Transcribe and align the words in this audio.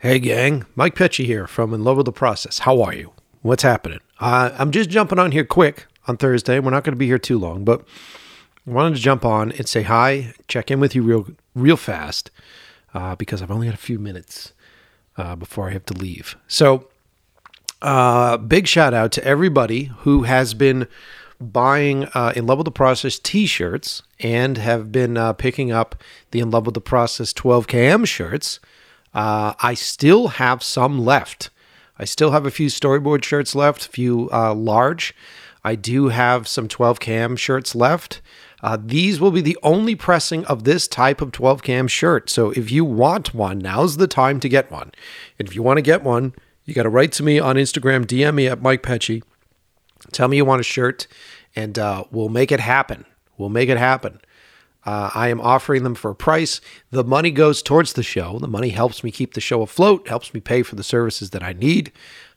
Hey, 0.00 0.20
gang. 0.20 0.64
Mike 0.76 0.94
Pecci 0.94 1.24
here 1.24 1.48
from 1.48 1.74
In 1.74 1.82
Love 1.82 1.96
with 1.96 2.06
the 2.06 2.12
Process. 2.12 2.60
How 2.60 2.80
are 2.82 2.94
you? 2.94 3.14
What's 3.42 3.64
happening? 3.64 3.98
Uh, 4.20 4.52
I'm 4.56 4.70
just 4.70 4.90
jumping 4.90 5.18
on 5.18 5.32
here 5.32 5.44
quick 5.44 5.86
on 6.06 6.16
Thursday. 6.16 6.60
We're 6.60 6.70
not 6.70 6.84
going 6.84 6.92
to 6.92 6.98
be 6.98 7.08
here 7.08 7.18
too 7.18 7.36
long, 7.36 7.64
but 7.64 7.84
I 8.64 8.70
wanted 8.70 8.94
to 8.94 9.02
jump 9.02 9.24
on 9.24 9.50
and 9.50 9.66
say 9.66 9.82
hi, 9.82 10.34
check 10.46 10.70
in 10.70 10.78
with 10.78 10.94
you 10.94 11.02
real, 11.02 11.26
real 11.52 11.76
fast 11.76 12.30
uh, 12.94 13.16
because 13.16 13.42
I've 13.42 13.50
only 13.50 13.66
got 13.66 13.74
a 13.74 13.76
few 13.76 13.98
minutes 13.98 14.52
uh, 15.16 15.34
before 15.34 15.68
I 15.68 15.72
have 15.72 15.86
to 15.86 15.94
leave. 15.94 16.36
So, 16.46 16.86
uh, 17.82 18.36
big 18.36 18.68
shout 18.68 18.94
out 18.94 19.10
to 19.12 19.24
everybody 19.24 19.86
who 20.02 20.22
has 20.22 20.54
been 20.54 20.86
buying 21.40 22.04
uh, 22.14 22.32
In 22.36 22.46
Love 22.46 22.58
with 22.58 22.66
the 22.66 22.70
Process 22.70 23.18
t 23.18 23.46
shirts 23.46 24.04
and 24.20 24.58
have 24.58 24.92
been 24.92 25.16
uh, 25.16 25.32
picking 25.32 25.72
up 25.72 25.96
the 26.30 26.38
In 26.38 26.52
Love 26.52 26.66
with 26.66 26.76
the 26.76 26.80
Process 26.80 27.32
12KM 27.32 28.06
shirts. 28.06 28.60
Uh, 29.18 29.52
I 29.58 29.74
still 29.74 30.28
have 30.28 30.62
some 30.62 31.04
left. 31.04 31.50
I 31.98 32.04
still 32.04 32.30
have 32.30 32.46
a 32.46 32.52
few 32.52 32.68
storyboard 32.68 33.24
shirts 33.24 33.52
left, 33.52 33.86
a 33.86 33.88
few 33.88 34.30
uh, 34.32 34.54
large. 34.54 35.12
I 35.64 35.74
do 35.74 36.10
have 36.10 36.46
some 36.46 36.68
12 36.68 37.00
cam 37.00 37.34
shirts 37.34 37.74
left. 37.74 38.22
Uh, 38.62 38.78
these 38.80 39.20
will 39.20 39.32
be 39.32 39.40
the 39.40 39.58
only 39.60 39.96
pressing 39.96 40.44
of 40.44 40.62
this 40.62 40.86
type 40.86 41.20
of 41.20 41.32
12 41.32 41.64
cam 41.64 41.88
shirt. 41.88 42.30
So 42.30 42.52
if 42.52 42.70
you 42.70 42.84
want 42.84 43.34
one, 43.34 43.58
now's 43.58 43.96
the 43.96 44.06
time 44.06 44.38
to 44.38 44.48
get 44.48 44.70
one. 44.70 44.92
And 45.36 45.48
if 45.48 45.56
you 45.56 45.64
want 45.64 45.78
to 45.78 45.82
get 45.82 46.04
one, 46.04 46.32
you 46.64 46.72
got 46.72 46.84
to 46.84 46.88
write 46.88 47.10
to 47.14 47.24
me 47.24 47.40
on 47.40 47.56
Instagram, 47.56 48.06
DM 48.06 48.36
me 48.36 48.46
at 48.46 48.62
Mike 48.62 48.84
Pecci. 48.84 49.24
Tell 50.12 50.28
me 50.28 50.36
you 50.36 50.44
want 50.44 50.60
a 50.60 50.62
shirt, 50.62 51.08
and 51.56 51.76
uh, 51.76 52.04
we'll 52.12 52.28
make 52.28 52.52
it 52.52 52.60
happen. 52.60 53.04
We'll 53.36 53.48
make 53.48 53.68
it 53.68 53.78
happen. 53.78 54.20
Uh, 54.84 55.10
I 55.14 55.28
am 55.28 55.40
offering 55.40 55.82
them 55.82 55.94
for 55.94 56.10
a 56.10 56.14
price. 56.14 56.60
The 56.90 57.04
money 57.04 57.30
goes 57.30 57.62
towards 57.62 57.92
the 57.92 58.02
show. 58.02 58.38
The 58.38 58.48
money 58.48 58.70
helps 58.70 59.04
me 59.04 59.10
keep 59.10 59.34
the 59.34 59.40
show 59.40 59.62
afloat, 59.62 60.08
helps 60.08 60.32
me 60.32 60.40
pay 60.40 60.62
for 60.62 60.76
the 60.76 60.84
services 60.84 61.30
that 61.30 61.42
I 61.42 61.52
need. 61.52 61.92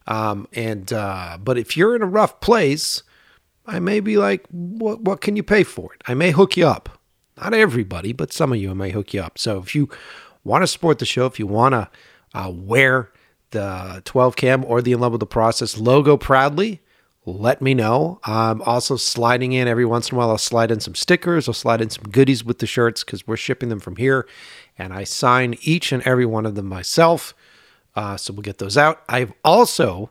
Um, 0.08 0.48
and 0.54 0.92
uh, 0.92 1.38
but 1.42 1.58
if 1.58 1.78
you're 1.78 1.96
in 1.96 2.02
a 2.02 2.08
rough 2.08 2.42
place, 2.42 3.04
I 3.66 3.80
may 3.80 4.00
be 4.00 4.18
like, 4.18 4.46
what, 4.50 5.02
what 5.02 5.22
can 5.22 5.36
you 5.36 5.44
pay 5.44 5.64
for 5.64 5.94
it? 5.94 6.02
I 6.08 6.14
may 6.14 6.32
hook 6.32 6.58
you 6.58 6.68
up. 6.68 7.00
Not 7.38 7.54
everybody, 7.54 8.12
but 8.12 8.34
some 8.34 8.52
of 8.52 8.60
you 8.60 8.72
I 8.72 8.74
may 8.74 8.90
hook 8.90 9.14
you 9.14 9.22
up. 9.22 9.38
So 9.38 9.60
if 9.60 9.74
you 9.74 9.90
want 10.44 10.64
to 10.64 10.68
support 10.68 11.00
the 11.00 11.06
show, 11.06 11.26
if 11.26 11.40
you 11.40 11.48
want 11.48 11.74
to 11.74 11.90
uh, 12.34 12.52
wear 12.54 13.12
the 13.52 14.02
12 14.06 14.36
cam 14.36 14.66
or 14.66 14.82
the 14.82 14.92
In 14.92 15.00
Love 15.00 15.14
with 15.14 15.20
the 15.20 15.26
Process 15.26 15.78
logo 15.78 16.18
proudly, 16.18 16.82
let 17.26 17.62
me 17.62 17.74
know. 17.74 18.20
I'm 18.24 18.62
also 18.64 18.96
sliding 18.96 19.52
in 19.54 19.68
every 19.68 19.86
once 19.86 20.10
in 20.10 20.16
a 20.16 20.18
while. 20.18 20.32
I'll 20.32 20.38
slide 20.38 20.72
in 20.72 20.80
some 20.80 20.96
stickers. 20.96 21.48
I'll 21.48 21.54
slide 21.54 21.82
in 21.82 21.90
some 21.90 22.06
goodies 22.06 22.44
with 22.44 22.60
the 22.60 22.66
shirts 22.66 23.04
because 23.04 23.28
we're 23.28 23.38
shipping 23.38 23.70
them 23.70 23.80
from 23.80 23.98
here. 23.98 24.28
And 24.78 24.92
I 24.92 25.04
sign 25.04 25.56
each 25.62 25.92
and 25.92 26.02
every 26.04 26.26
one 26.26 26.46
of 26.46 26.56
them 26.56 26.66
myself. 26.66 27.36
Uh, 27.96 28.18
so 28.18 28.34
we'll 28.34 28.42
get 28.42 28.58
those 28.58 28.78
out. 28.78 29.04
I've 29.08 29.34
also 29.44 30.10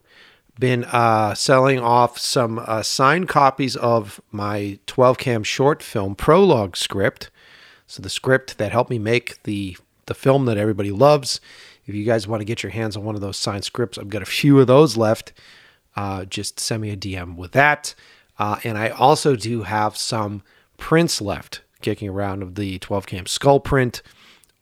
been 0.59 0.85
uh, 0.85 1.35
selling 1.35 1.81
off 1.81 2.19
some 2.19 2.61
uh, 2.61 2.83
signed 2.83 3.29
copies 3.29 3.75
of 3.77 4.21
my 4.31 4.79
12 4.87 5.19
cam 5.19 5.43
short 5.43 5.83
film 5.83 6.15
prologue 6.15 6.77
script. 6.77 7.31
So 7.87 8.03
the 8.03 8.11
script 8.11 8.59
that 8.59 8.71
helped 8.71 8.91
me 8.91 8.99
make 8.99 9.43
the 9.43 9.77
the 10.07 10.15
film 10.15 10.45
that 10.47 10.59
everybody 10.59 10.91
loves. 10.91 11.41
If 11.87 11.95
you 11.95 12.05
guys 12.05 12.27
want 12.27 12.41
to 12.41 12.45
get 12.45 12.65
your 12.65 12.71
hands 12.71 12.97
on 12.97 13.05
one 13.05 13.15
of 13.15 13.21
those 13.21 13.37
signed 13.37 13.65
scripts, 13.65 13.97
I've 13.97 14.09
got 14.09 14.23
a 14.23 14.27
few 14.27 14.59
of 14.59 14.67
those 14.67 14.97
left 14.97 15.33
uh, 15.97 16.25
just 16.25 16.61
send 16.61 16.83
me 16.83 16.91
a 16.91 16.97
DM 16.97 17.37
with 17.37 17.53
that. 17.53 17.95
Uh, 18.39 18.59
and 18.65 18.79
I 18.79 18.89
also 18.89 19.37
do 19.37 19.63
have 19.63 19.97
some 19.97 20.43
prints 20.77 21.21
left 21.21 21.63
kicking 21.83 22.09
around 22.09 22.43
of 22.43 22.55
the 22.55 22.79
12 22.79 23.07
cam 23.07 23.27
skull 23.27 23.61
print. 23.61 24.03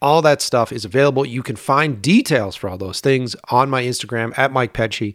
All 0.01 0.23
that 0.23 0.41
stuff 0.41 0.73
is 0.73 0.85
available. 0.85 1.27
You 1.27 1.43
can 1.43 1.57
find 1.57 2.01
details 2.01 2.55
for 2.57 2.69
all 2.69 2.79
those 2.79 3.01
things 3.01 3.35
on 3.51 3.69
my 3.69 3.83
Instagram 3.83 4.37
at 4.39 4.53
Mike 4.53 4.73
Pecci 4.73 5.15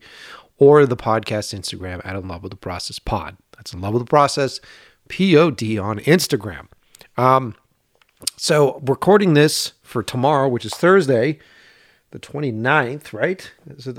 or 0.58 0.86
the 0.86 0.98
podcast 0.98 1.58
Instagram 1.58 2.02
at 2.06 2.16
In 2.16 2.28
Love 2.28 2.44
with 2.44 2.52
the 2.52 2.58
Process 2.58 3.00
Pod. 3.00 3.38
That's 3.56 3.74
In 3.74 3.82
Love 3.82 3.94
with 3.94 4.04
the 4.04 4.10
Process 4.10 4.60
P 5.08 5.36
O 5.38 5.52
D 5.52 5.78
on 5.78 6.00
Instagram. 6.00 6.68
Um, 7.18 7.56
so, 8.38 8.82
recording 8.86 9.34
this 9.34 9.74
for 9.82 10.04
tomorrow, 10.04 10.48
which 10.48 10.66
is 10.66 10.74
Thursday, 10.74 11.40
the 12.12 12.20
29th, 12.20 13.14
right? 13.14 13.52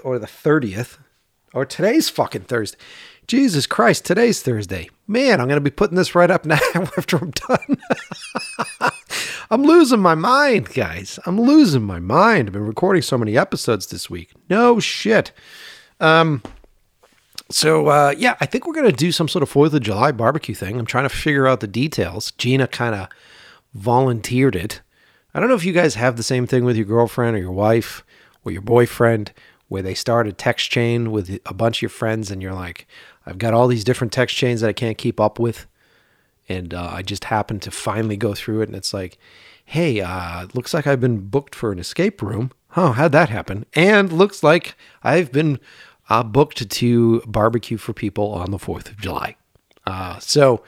Or 0.02 0.18
the 0.18 0.26
30th 0.26 0.98
or 1.54 1.64
today's 1.64 2.08
fucking 2.10 2.42
Thursday. 2.42 2.78
Jesus 3.26 3.66
Christ, 3.66 4.04
today's 4.04 4.42
Thursday. 4.42 4.90
Man, 5.06 5.40
I'm 5.40 5.48
going 5.48 5.56
to 5.56 5.62
be 5.62 5.70
putting 5.70 5.96
this 5.96 6.14
right 6.14 6.30
up 6.30 6.44
now 6.44 6.58
after 6.74 7.16
I'm 7.16 7.30
done. 7.30 7.78
I'm 9.50 9.62
losing 9.62 10.00
my 10.00 10.14
mind, 10.14 10.70
guys. 10.74 11.18
I'm 11.24 11.40
losing 11.40 11.82
my 11.82 12.00
mind. 12.00 12.48
I've 12.48 12.52
been 12.52 12.66
recording 12.66 13.02
so 13.02 13.16
many 13.16 13.38
episodes 13.38 13.86
this 13.86 14.10
week. 14.10 14.32
No 14.50 14.80
shit. 14.80 15.32
Um, 16.00 16.42
so 17.50 17.86
uh, 17.88 18.14
yeah, 18.16 18.36
I 18.40 18.46
think 18.46 18.66
we're 18.66 18.74
gonna 18.74 18.90
do 18.90 19.12
some 19.12 19.28
sort 19.28 19.42
of 19.42 19.48
Fourth 19.48 19.74
of 19.74 19.82
July 19.82 20.12
barbecue 20.12 20.54
thing. 20.54 20.78
I'm 20.78 20.86
trying 20.86 21.08
to 21.08 21.14
figure 21.14 21.46
out 21.46 21.60
the 21.60 21.66
details. 21.66 22.32
Gina 22.32 22.66
kind 22.66 22.94
of 22.94 23.08
volunteered 23.74 24.56
it. 24.56 24.80
I 25.34 25.40
don't 25.40 25.48
know 25.48 25.54
if 25.54 25.64
you 25.64 25.72
guys 25.72 25.94
have 25.94 26.16
the 26.16 26.22
same 26.22 26.46
thing 26.46 26.64
with 26.64 26.76
your 26.76 26.86
girlfriend 26.86 27.36
or 27.36 27.40
your 27.40 27.52
wife 27.52 28.04
or 28.44 28.52
your 28.52 28.62
boyfriend, 28.62 29.32
where 29.68 29.82
they 29.82 29.94
start 29.94 30.26
a 30.26 30.32
text 30.32 30.70
chain 30.70 31.10
with 31.10 31.38
a 31.46 31.54
bunch 31.54 31.78
of 31.78 31.82
your 31.82 31.88
friends 31.88 32.30
and 32.30 32.42
you're 32.42 32.54
like, 32.54 32.86
I've 33.26 33.38
got 33.38 33.54
all 33.54 33.66
these 33.66 33.84
different 33.84 34.12
text 34.12 34.36
chains 34.36 34.60
that 34.60 34.68
I 34.68 34.74
can't 34.74 34.98
keep 34.98 35.20
up 35.20 35.38
with. 35.38 35.66
And 36.48 36.74
uh, 36.74 36.90
I 36.92 37.02
just 37.02 37.24
happened 37.24 37.62
to 37.62 37.70
finally 37.70 38.16
go 38.16 38.34
through 38.34 38.60
it 38.60 38.68
and 38.68 38.76
it's 38.76 38.92
like, 38.92 39.18
hey, 39.64 40.00
uh, 40.00 40.46
looks 40.52 40.74
like 40.74 40.86
I've 40.86 41.00
been 41.00 41.20
booked 41.28 41.54
for 41.54 41.72
an 41.72 41.78
escape 41.78 42.20
room. 42.20 42.50
Oh, 42.76 42.92
how'd 42.92 43.12
that 43.12 43.30
happen? 43.30 43.64
And 43.74 44.12
looks 44.12 44.42
like 44.42 44.74
I've 45.02 45.32
been 45.32 45.58
uh, 46.10 46.22
booked 46.22 46.68
to 46.68 47.22
barbecue 47.26 47.78
for 47.78 47.92
people 47.92 48.32
on 48.32 48.50
the 48.50 48.58
4th 48.58 48.90
of 48.90 48.98
July. 48.98 49.36
Uh, 49.86 50.18
so 50.18 50.62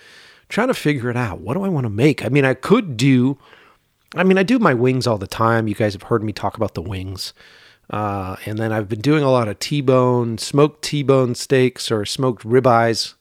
trying 0.49 0.69
to 0.69 0.75
figure 0.75 1.11
it 1.11 1.17
out. 1.17 1.41
What 1.41 1.55
do 1.55 1.63
I 1.63 1.69
want 1.69 1.84
to 1.84 1.91
make? 1.91 2.25
I 2.25 2.28
mean, 2.28 2.45
I 2.45 2.55
could 2.55 2.97
do, 2.97 3.39
I 4.15 4.25
mean, 4.25 4.39
I 4.39 4.43
do 4.43 4.59
my 4.59 4.73
wings 4.73 5.07
all 5.07 5.19
the 5.19 5.27
time. 5.27 5.69
You 5.69 5.75
guys 5.75 5.93
have 5.93 6.05
heard 6.05 6.23
me 6.23 6.33
talk 6.33 6.57
about 6.57 6.75
the 6.75 6.83
wings. 6.83 7.34
Uh, 7.88 8.36
and 8.44 8.58
then 8.58 8.72
I've 8.72 8.88
been 8.88 9.00
doing 9.00 9.22
a 9.22 9.30
lot 9.30 9.48
of 9.48 9.58
T-bone, 9.58 10.38
smoked 10.38 10.82
T-bone 10.82 11.34
steaks 11.34 11.91
or 11.91 12.04
smoked 12.04 12.42
ribeyes, 12.42 13.14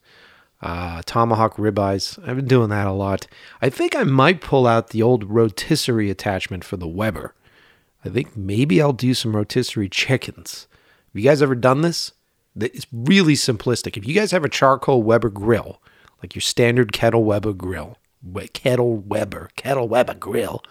uh, 0.62 1.04
tomahawk 1.06 1.58
ribeyes. 1.58 2.18
I've 2.28 2.38
been 2.38 2.48
doing 2.48 2.70
that 2.70 2.88
a 2.88 2.92
lot. 2.92 3.28
I 3.62 3.70
think 3.70 3.96
I 3.96 4.04
might 4.04 4.42
pull 4.42 4.66
out 4.66 4.90
the 4.90 5.04
old 5.04 5.26
rotisserie 5.26 6.10
attachment 6.10 6.64
for 6.64 6.78
the 6.78 6.88
Weber. 6.88 7.36
I 8.04 8.10
think 8.10 8.36
maybe 8.36 8.82
I'll 8.82 8.94
do 8.94 9.14
some 9.14 9.36
rotisserie 9.36 9.90
chickens. 9.90 10.68
Have 11.14 11.22
you 11.22 11.30
guys 11.30 11.42
ever 11.42 11.56
done 11.56 11.82
this? 11.82 12.14
It's 12.56 12.88
really 12.92 13.34
simplistic. 13.34 13.98
If 13.98 14.08
you 14.08 14.14
guys 14.14 14.32
have 14.32 14.46
a 14.46 14.50
charcoal 14.50 15.04
Weber 15.04 15.30
grill, 15.30 15.82
like 16.24 16.34
your 16.34 16.42
standard 16.42 16.92
kettle 16.92 17.24
Weber 17.24 17.54
grill, 17.54 17.98
kettle 18.54 18.98
Weber, 18.98 19.50
kettle 19.56 19.88
Weber 19.88 20.16
grill, 20.16 20.64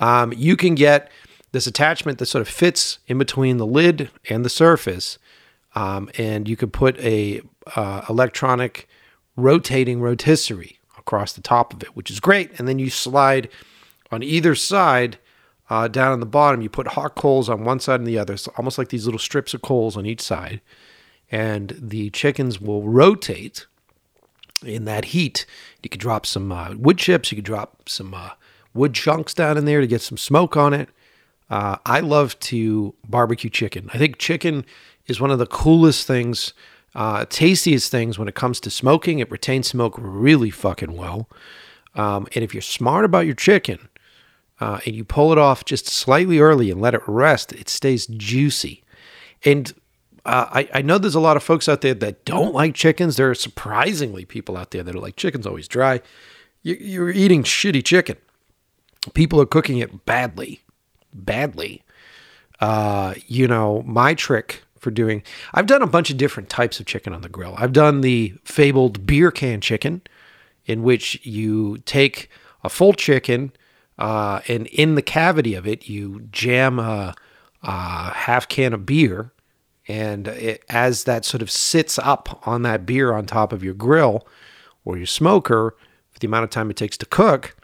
um, 0.00 0.32
you 0.32 0.56
can 0.56 0.74
get 0.74 1.10
this 1.52 1.66
attachment 1.66 2.18
that 2.18 2.26
sort 2.26 2.42
of 2.42 2.48
fits 2.48 2.98
in 3.06 3.18
between 3.18 3.58
the 3.58 3.66
lid 3.66 4.10
and 4.28 4.44
the 4.44 4.50
surface. 4.50 5.18
Um, 5.74 6.10
and 6.18 6.48
you 6.48 6.56
could 6.56 6.72
put 6.72 6.98
a 6.98 7.42
uh, 7.76 8.04
electronic 8.08 8.88
rotating 9.36 10.00
rotisserie 10.00 10.78
across 10.98 11.32
the 11.32 11.40
top 11.40 11.72
of 11.72 11.82
it, 11.82 11.96
which 11.96 12.10
is 12.10 12.20
great. 12.20 12.58
And 12.58 12.66
then 12.66 12.78
you 12.78 12.90
slide 12.90 13.48
on 14.10 14.22
either 14.22 14.54
side 14.54 15.18
uh, 15.70 15.88
down 15.88 16.12
on 16.12 16.20
the 16.20 16.26
bottom. 16.26 16.62
You 16.62 16.68
put 16.68 16.88
hot 16.88 17.14
coals 17.14 17.48
on 17.48 17.64
one 17.64 17.80
side 17.80 18.00
and 18.00 18.06
the 18.06 18.18
other, 18.18 18.36
so 18.36 18.52
almost 18.58 18.78
like 18.78 18.88
these 18.88 19.04
little 19.04 19.18
strips 19.18 19.54
of 19.54 19.62
coals 19.62 19.96
on 19.96 20.06
each 20.06 20.20
side. 20.20 20.60
And 21.30 21.74
the 21.78 22.10
chickens 22.10 22.60
will 22.60 22.82
rotate 22.82 23.66
in 24.64 24.84
that 24.84 25.06
heat. 25.06 25.46
You 25.82 25.88
could 25.88 26.00
drop 26.00 26.26
some 26.26 26.52
uh, 26.52 26.74
wood 26.76 26.98
chips. 26.98 27.32
You 27.32 27.36
could 27.36 27.44
drop 27.44 27.88
some 27.88 28.12
uh, 28.12 28.30
wood 28.74 28.94
chunks 28.94 29.34
down 29.34 29.56
in 29.56 29.64
there 29.64 29.80
to 29.80 29.86
get 29.86 30.02
some 30.02 30.18
smoke 30.18 30.56
on 30.56 30.74
it. 30.74 30.88
Uh, 31.52 31.76
I 31.84 32.00
love 32.00 32.40
to 32.40 32.94
barbecue 33.06 33.50
chicken. 33.50 33.90
I 33.92 33.98
think 33.98 34.16
chicken 34.16 34.64
is 35.06 35.20
one 35.20 35.30
of 35.30 35.38
the 35.38 35.46
coolest 35.46 36.06
things, 36.06 36.54
uh, 36.94 37.26
tastiest 37.26 37.90
things 37.90 38.18
when 38.18 38.26
it 38.26 38.34
comes 38.34 38.58
to 38.60 38.70
smoking. 38.70 39.18
It 39.18 39.30
retains 39.30 39.66
smoke 39.66 39.94
really 39.98 40.48
fucking 40.48 40.96
well. 40.96 41.28
Um, 41.94 42.26
and 42.34 42.42
if 42.42 42.54
you're 42.54 42.62
smart 42.62 43.04
about 43.04 43.26
your 43.26 43.34
chicken 43.34 43.90
uh, 44.60 44.80
and 44.86 44.96
you 44.96 45.04
pull 45.04 45.30
it 45.30 45.36
off 45.36 45.66
just 45.66 45.88
slightly 45.88 46.38
early 46.38 46.70
and 46.70 46.80
let 46.80 46.94
it 46.94 47.02
rest, 47.06 47.52
it 47.52 47.68
stays 47.68 48.06
juicy. 48.06 48.82
And 49.44 49.74
uh, 50.24 50.46
I, 50.50 50.70
I 50.72 50.80
know 50.80 50.96
there's 50.96 51.14
a 51.14 51.20
lot 51.20 51.36
of 51.36 51.42
folks 51.42 51.68
out 51.68 51.82
there 51.82 51.92
that 51.92 52.24
don't 52.24 52.54
like 52.54 52.74
chickens. 52.74 53.18
There 53.18 53.28
are 53.28 53.34
surprisingly 53.34 54.24
people 54.24 54.56
out 54.56 54.70
there 54.70 54.82
that 54.82 54.96
are 54.96 55.00
like, 55.00 55.16
chicken's 55.16 55.46
always 55.46 55.68
dry. 55.68 56.00
You're 56.62 57.10
eating 57.10 57.42
shitty 57.42 57.84
chicken. 57.84 58.16
People 59.12 59.38
are 59.38 59.44
cooking 59.46 59.76
it 59.76 60.06
badly 60.06 60.62
badly. 61.12 61.82
Uh, 62.60 63.14
you 63.26 63.48
know, 63.48 63.82
my 63.86 64.14
trick 64.14 64.62
for 64.78 64.90
doing, 64.90 65.22
I've 65.54 65.66
done 65.66 65.82
a 65.82 65.86
bunch 65.86 66.10
of 66.10 66.16
different 66.16 66.48
types 66.48 66.80
of 66.80 66.86
chicken 66.86 67.12
on 67.12 67.22
the 67.22 67.28
grill. 67.28 67.54
I've 67.56 67.72
done 67.72 68.00
the 68.00 68.34
fabled 68.44 69.06
beer 69.06 69.30
can 69.30 69.60
chicken, 69.60 70.02
in 70.66 70.82
which 70.82 71.24
you 71.24 71.78
take 71.78 72.30
a 72.64 72.68
full 72.68 72.92
chicken 72.92 73.52
uh, 73.98 74.40
and 74.48 74.66
in 74.68 74.94
the 74.94 75.02
cavity 75.02 75.54
of 75.54 75.66
it, 75.66 75.88
you 75.88 76.26
jam 76.30 76.78
a, 76.78 77.14
uh, 77.62 78.10
half 78.10 78.48
can 78.48 78.72
of 78.72 78.84
beer, 78.84 79.32
and 79.86 80.26
it, 80.28 80.64
as 80.68 81.04
that 81.04 81.24
sort 81.24 81.42
of 81.42 81.50
sits 81.50 81.98
up 81.98 82.46
on 82.46 82.62
that 82.62 82.84
beer 82.84 83.12
on 83.12 83.26
top 83.26 83.52
of 83.52 83.62
your 83.62 83.74
grill 83.74 84.26
or 84.84 84.96
your 84.96 85.06
smoker, 85.06 85.76
for 86.10 86.18
the 86.18 86.26
amount 86.26 86.44
of 86.44 86.50
time 86.50 86.70
it 86.70 86.76
takes 86.76 86.96
to 86.98 87.06
cook, 87.06 87.54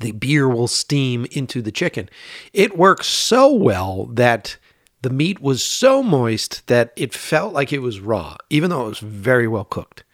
the 0.00 0.12
beer 0.12 0.48
will 0.48 0.68
steam 0.68 1.26
into 1.30 1.62
the 1.62 1.72
chicken. 1.72 2.08
It 2.52 2.76
works 2.76 3.06
so 3.06 3.52
well 3.52 4.06
that 4.06 4.56
the 5.02 5.10
meat 5.10 5.40
was 5.40 5.62
so 5.62 6.02
moist 6.02 6.66
that 6.66 6.92
it 6.96 7.14
felt 7.14 7.52
like 7.52 7.72
it 7.72 7.78
was 7.80 8.00
raw, 8.00 8.36
even 8.50 8.70
though 8.70 8.86
it 8.86 8.88
was 8.88 8.98
very 8.98 9.46
well 9.46 9.64
cooked. 9.64 10.04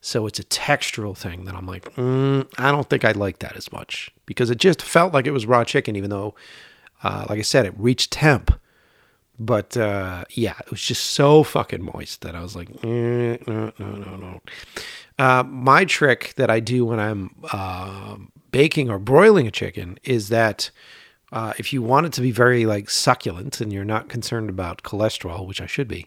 So 0.00 0.26
it's 0.26 0.38
a 0.38 0.44
textural 0.44 1.16
thing 1.16 1.46
that 1.46 1.54
I'm 1.54 1.66
like, 1.66 1.92
mm, 1.96 2.46
I 2.58 2.70
don't 2.70 2.88
think 2.88 3.04
I'd 3.04 3.16
like 3.16 3.40
that 3.40 3.56
as 3.56 3.72
much 3.72 4.12
because 4.24 4.50
it 4.50 4.58
just 4.58 4.82
felt 4.82 5.12
like 5.12 5.26
it 5.26 5.32
was 5.32 5.46
raw 5.46 5.64
chicken, 5.64 5.96
even 5.96 6.10
though, 6.10 6.34
uh, 7.02 7.26
like 7.28 7.38
I 7.38 7.42
said, 7.42 7.66
it 7.66 7.74
reached 7.76 8.12
temp. 8.12 8.58
But 9.38 9.76
uh, 9.76 10.24
yeah, 10.30 10.54
it 10.60 10.70
was 10.70 10.80
just 10.80 11.04
so 11.10 11.42
fucking 11.42 11.84
moist 11.92 12.22
that 12.22 12.34
I 12.34 12.40
was 12.40 12.56
like, 12.56 12.68
mm, 12.68 13.46
no, 13.46 13.72
no, 13.78 13.86
no, 13.96 14.16
no. 14.16 14.40
Uh, 15.18 15.42
my 15.42 15.84
trick 15.84 16.34
that 16.36 16.50
I 16.50 16.60
do 16.60 16.84
when 16.84 17.00
I'm 17.00 17.34
uh, 17.52 18.16
baking 18.56 18.88
or 18.88 18.98
broiling 18.98 19.46
a 19.46 19.50
chicken 19.50 19.98
is 20.02 20.30
that 20.30 20.70
uh, 21.30 21.52
if 21.58 21.74
you 21.74 21.82
want 21.82 22.06
it 22.06 22.12
to 22.14 22.22
be 22.22 22.30
very 22.30 22.64
like 22.64 22.88
succulent 22.88 23.60
and 23.60 23.70
you're 23.70 23.84
not 23.84 24.08
concerned 24.08 24.48
about 24.48 24.82
cholesterol, 24.82 25.46
which 25.46 25.60
I 25.60 25.66
should 25.66 25.88
be, 25.88 26.06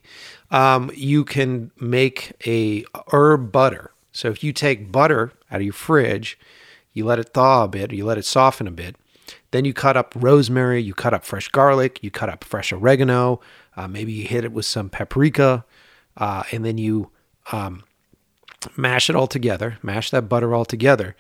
um, 0.50 0.90
you 0.96 1.24
can 1.24 1.70
make 1.80 2.32
a 2.48 2.86
herb 3.14 3.52
butter. 3.52 3.92
So 4.12 4.30
if 4.30 4.44
you 4.44 4.52
take 4.52 4.92
butter 4.92 5.32
out 5.52 5.58
of 5.58 5.64
your 5.64 5.74
fridge, 5.74 6.40
you 6.92 7.06
let 7.06 7.20
it 7.20 7.36
thaw 7.36 7.66
a 7.66 7.68
bit, 7.68 7.94
you 7.94 8.04
let 8.04 8.18
it 8.18 8.26
soften 8.26 8.66
a 8.66 8.72
bit, 8.72 8.96
then 9.52 9.64
you 9.64 9.72
cut 9.72 9.96
up 9.96 10.16
rosemary, 10.16 10.82
you 10.82 10.96
cut 10.96 11.14
up 11.14 11.24
fresh 11.24 11.50
garlic, 11.50 12.00
you 12.02 12.10
cut 12.10 12.30
up 12.30 12.44
fresh 12.44 12.74
oregano, 12.74 13.40
uh, 13.78 13.88
maybe 13.88 14.12
you 14.12 14.26
hit 14.28 14.44
it 14.44 14.52
with 14.52 14.66
some 14.66 14.90
paprika, 14.90 15.66
uh, 16.18 16.42
and 16.52 16.66
then 16.66 16.80
you 16.80 17.12
um, 17.52 17.84
mash 18.76 19.08
it 19.08 19.16
all 19.16 19.28
together, 19.28 19.78
mash 19.84 20.10
that 20.10 20.24
butter 20.24 20.56
all 20.56 20.66
together, 20.66 21.16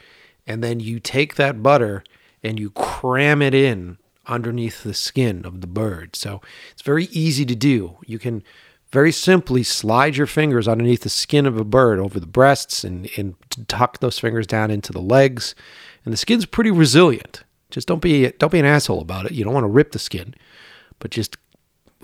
and 0.49 0.63
then 0.63 0.79
you 0.79 0.99
take 0.99 1.35
that 1.35 1.61
butter 1.61 2.03
and 2.43 2.59
you 2.59 2.71
cram 2.71 3.41
it 3.41 3.53
in 3.53 3.99
underneath 4.25 4.83
the 4.83 4.95
skin 4.95 5.45
of 5.45 5.61
the 5.61 5.67
bird. 5.67 6.15
So 6.15 6.41
it's 6.71 6.81
very 6.81 7.05
easy 7.05 7.45
to 7.45 7.55
do. 7.55 7.97
You 8.05 8.17
can 8.17 8.43
very 8.91 9.11
simply 9.11 9.61
slide 9.61 10.17
your 10.17 10.25
fingers 10.25 10.67
underneath 10.67 11.01
the 11.01 11.09
skin 11.09 11.45
of 11.45 11.57
a 11.57 11.63
bird 11.63 11.99
over 11.99 12.19
the 12.19 12.25
breasts 12.25 12.83
and, 12.83 13.07
and 13.15 13.35
tuck 13.67 13.99
those 13.99 14.17
fingers 14.17 14.47
down 14.47 14.71
into 14.71 14.91
the 14.91 15.01
legs. 15.01 15.53
And 16.03 16.11
the 16.11 16.17
skin's 16.17 16.47
pretty 16.47 16.71
resilient. 16.71 17.43
Just 17.69 17.87
don't 17.87 18.01
be 18.01 18.31
don't 18.31 18.51
be 18.51 18.57
an 18.57 18.65
asshole 18.65 19.01
about 19.01 19.27
it. 19.27 19.33
You 19.33 19.43
don't 19.43 19.53
want 19.53 19.65
to 19.65 19.69
rip 19.69 19.91
the 19.91 19.99
skin, 19.99 20.33
but 20.97 21.11
just 21.11 21.37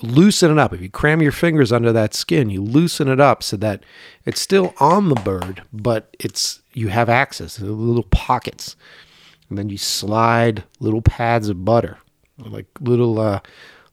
loosen 0.04 0.52
it 0.52 0.60
up. 0.60 0.74
If 0.74 0.82
you 0.82 0.90
cram 0.90 1.24
your 1.24 1.32
fingers 1.32 1.72
under 1.72 1.92
that 1.94 2.14
skin, 2.14 2.52
you 2.52 2.62
loosen 2.62 3.08
it 3.08 3.20
up 3.20 3.42
so 3.42 3.58
that 3.58 3.84
it's 4.26 4.42
still 4.42 4.76
on 4.80 5.10
the 5.10 5.16
bird, 5.16 5.64
but 5.74 6.16
it's 6.20 6.62
you 6.76 6.90
have 6.90 7.10
access 7.10 7.56
to 7.56 7.66
little 7.66 8.04
pockets. 8.04 8.76
And 9.50 9.58
then 9.58 9.70
you 9.70 9.78
slide 9.78 10.64
little 10.80 11.02
pads 11.02 11.50
of 11.50 11.64
butter, 11.64 12.00
like 12.38 12.66
little 12.80 13.20
uh, 13.20 13.42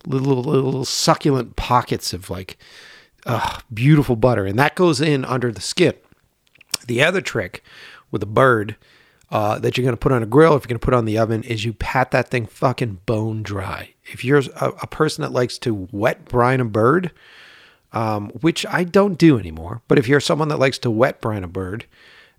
little 0.07 0.43
little 0.43 0.85
succulent 0.85 1.57
pockets 1.57 2.13
of 2.13 2.31
like 2.31 2.57
uh, 3.27 3.61
beautiful 3.73 4.17
butter, 4.17 4.47
and 4.47 4.59
that 4.59 4.75
goes 4.75 5.01
in 5.01 5.25
under 5.27 5.53
the 5.53 5.61
skin. 5.61 5.95
The 6.87 7.03
other 7.03 7.21
trick 7.21 7.63
with 8.11 8.23
a 8.23 8.27
bird 8.27 8.77
uh, 9.31 9.59
that 9.59 9.77
you're 9.77 9.85
going 9.85 9.95
to 9.95 10.01
put 10.01 10.13
on 10.13 10.23
a 10.23 10.27
grill, 10.27 10.57
if 10.57 10.63
you're 10.63 10.69
going 10.69 10.81
to 10.81 10.85
put 10.85 10.95
on 10.95 11.05
the 11.05 11.19
oven, 11.19 11.43
is 11.43 11.65
you 11.65 11.75
pat 11.75 12.11
that 12.11 12.29
thing 12.29 12.47
fucking 12.47 13.01
bone 13.07 13.43
dry. 13.43 13.95
If 14.05 14.25
you're 14.25 14.43
a, 14.57 14.69
a 14.83 14.87
person 14.87 15.23
that 15.23 15.33
likes 15.33 15.59
to 15.59 15.87
wet 15.93 16.25
brine 16.25 16.61
a 16.61 16.65
bird, 16.65 17.13
um, 17.93 18.31
which 18.41 18.65
I 18.67 18.85
don't 18.85 19.19
do 19.19 19.39
anymore, 19.39 19.83
but 19.87 19.99
if 19.99 20.09
you're 20.09 20.21
someone 20.21 20.49
that 20.49 20.59
likes 20.59 20.79
to 20.79 20.91
wet 20.91 21.21
brine 21.21 21.45
a 21.45 21.49
bird, 21.49 21.85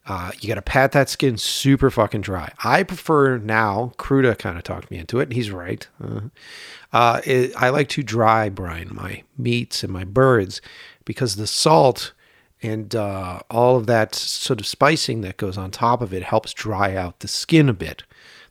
uh, 0.05 0.31
you 0.39 0.50
got 0.50 0.55
to 0.55 0.61
pat 0.61 0.91
that 0.91 1.09
skin 1.09 1.38
super 1.38 1.89
fucking 1.89 2.21
dry. 2.21 2.51
I 2.63 2.83
prefer 2.83 3.38
now, 3.38 3.94
Kruda 3.97 4.38
kind 4.38 4.57
of 4.57 4.63
talked 4.63 4.91
me 4.91 4.97
into 4.97 5.19
it, 5.19 5.23
and 5.23 5.33
he's 5.33 5.50
right. 5.50 5.88
Uh, 6.03 6.21
uh, 6.91 7.21
it, 7.25 7.53
I 7.55 7.69
like 7.69 7.88
to 7.89 8.03
dry 8.03 8.50
brine 8.50 8.89
my 8.91 9.23
meats 9.38 9.83
and 9.83 9.94
my 9.94 10.03
birds 10.03 10.61
because 11.05 11.35
the 11.35 11.47
salt 11.47 12.13
and 12.61 12.95
uh, 12.95 13.39
all 13.50 13.77
of 13.77 13.88
that 13.88 14.15
sort 14.15 14.59
of 14.59 14.67
spicing 14.67 15.21
that 15.21 15.38
goes 15.38 15.57
on 15.57 15.71
top 15.71 16.01
of 16.01 16.13
it 16.13 16.23
helps 16.23 16.53
dry 16.53 16.95
out 16.95 17.19
the 17.19 17.27
skin 17.27 17.69
a 17.69 17.73
bit. 17.73 18.03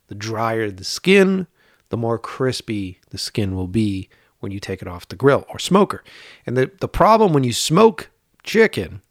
The 0.07 0.15
drier 0.15 0.69
the 0.69 0.83
skin, 0.83 1.47
the 1.89 1.97
more 1.97 2.19
crispy 2.19 2.99
the 3.09 3.17
skin 3.17 3.55
will 3.55 3.67
be 3.67 4.09
when 4.39 4.51
you 4.51 4.59
take 4.59 4.81
it 4.81 4.87
off 4.87 5.07
the 5.07 5.15
grill 5.15 5.45
or 5.49 5.57
smoker. 5.57 6.03
And 6.45 6.57
the, 6.57 6.71
the 6.79 6.87
problem 6.87 7.33
when 7.33 7.43
you 7.43 7.53
smoke 7.53 8.09
chicken 8.43 9.01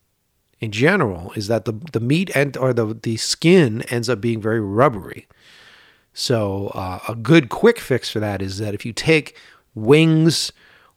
in 0.63 0.71
general 0.71 1.33
is 1.35 1.49
that 1.49 1.65
the, 1.65 1.73
the 1.93 2.01
meat 2.01 2.31
and 2.37 2.57
or 2.57 2.73
the, 2.73 2.95
the 2.95 3.17
skin 3.17 3.83
ends 3.91 4.09
up 4.09 4.21
being 4.21 4.41
very 4.41 4.61
rubbery. 4.61 5.27
So 6.15 6.69
uh, 6.69 7.01
a 7.09 7.17
good 7.17 7.49
quick 7.49 7.81
fix 7.81 8.09
for 8.09 8.21
that 8.21 8.41
is 8.41 8.59
that 8.59 8.73
if 8.73 8.87
you 8.87 8.93
take 8.93 9.37
wings 9.75 10.53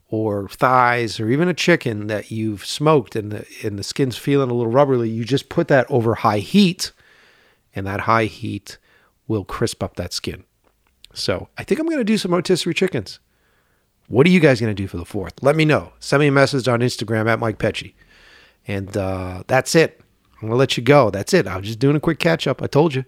or 0.07 0.47
thighs 0.49 1.19
or 1.19 1.29
even 1.29 1.47
a 1.47 1.53
chicken 1.53 2.05
that 2.07 2.29
you've 2.29 2.63
smoked 2.63 3.15
and 3.15 3.31
the 3.31 3.45
and 3.63 3.79
the 3.79 3.83
skin's 3.83 4.17
feeling 4.17 4.51
a 4.51 4.53
little 4.53 4.71
rubbery, 4.71 5.09
you 5.09 5.25
just 5.25 5.49
put 5.49 5.67
that 5.69 5.89
over 5.89 6.13
high 6.13 6.39
heat, 6.39 6.91
and 7.73 7.87
that 7.87 8.01
high 8.01 8.25
heat 8.25 8.77
will 9.27 9.45
crisp 9.45 9.81
up 9.81 9.95
that 9.95 10.13
skin. 10.13 10.43
So 11.13 11.49
I 11.57 11.63
think 11.63 11.79
I'm 11.79 11.87
going 11.87 11.97
to 11.97 12.03
do 12.03 12.19
some 12.19 12.33
rotisserie 12.33 12.75
chickens. 12.75 13.19
What 14.07 14.27
are 14.27 14.29
you 14.29 14.39
guys 14.39 14.61
going 14.61 14.75
to 14.75 14.79
do 14.79 14.87
for 14.87 14.97
the 14.97 15.05
fourth? 15.05 15.41
Let 15.41 15.55
me 15.55 15.65
know. 15.65 15.93
Send 15.99 16.19
me 16.19 16.27
a 16.27 16.31
message 16.31 16.67
on 16.67 16.81
Instagram 16.81 17.27
at 17.27 17.39
Mike 17.39 17.57
Pecci. 17.57 17.95
And 18.67 18.95
uh, 18.95 19.43
that's 19.47 19.75
it. 19.75 20.01
I'm 20.35 20.41
going 20.41 20.51
to 20.51 20.57
let 20.57 20.77
you 20.77 20.83
go. 20.83 21.09
That's 21.09 21.33
it. 21.33 21.47
I 21.47 21.57
was 21.57 21.67
just 21.67 21.79
doing 21.79 21.95
a 21.95 21.99
quick 21.99 22.19
catch 22.19 22.47
up. 22.47 22.61
I 22.61 22.67
told 22.67 22.95
you. 22.95 23.05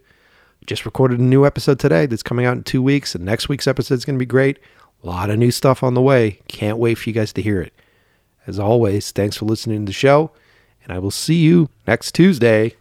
Just 0.66 0.86
recorded 0.86 1.20
a 1.20 1.24
new 1.24 1.46
episode 1.46 1.80
today 1.80 2.08
that's 2.08 2.24
coming 2.24 2.46
out 2.46 2.58
in 2.58 2.64
two 2.64 2.82
weeks. 2.82 3.16
And 3.16 3.24
next 3.24 3.48
week's 3.48 3.68
episode 3.68 3.96
is 3.96 4.06
going 4.06 4.18
to 4.18 4.20
be 4.20 4.26
great. 4.26 4.60
A 5.04 5.08
lot 5.08 5.30
of 5.30 5.38
new 5.38 5.52
stuff 5.52 5.84
on 5.84 5.94
the 5.94 6.02
way. 6.02 6.42
Can't 6.48 6.78
wait 6.78 6.96
for 6.96 7.10
you 7.10 7.14
guys 7.14 7.32
to 7.34 7.42
hear 7.42 7.62
it. 7.62 7.74
As 8.48 8.60
always, 8.60 9.12
thanks 9.12 9.36
for 9.36 9.46
listening 9.46 9.82
to 9.82 9.90
the 9.90 9.94
show, 9.94 10.32
and 10.82 10.94
I 10.94 11.00
will 11.00 11.12
see 11.12 11.36
you 11.36 11.70
next 11.86 12.14
Tuesday. 12.14 12.77